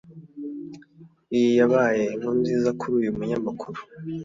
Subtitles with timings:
[1.35, 3.79] Iyi yabaye inkuru nziza kuri uyu munyamakuru